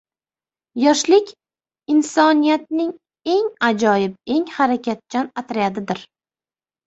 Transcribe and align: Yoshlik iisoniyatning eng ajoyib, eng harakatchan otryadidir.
Yoshlik 0.83 1.27
iisoniyatning 1.95 2.89
eng 3.33 3.45
ajoyib, 3.69 4.17
eng 4.37 4.49
harakatchan 4.55 5.31
otryadidir. 5.43 6.03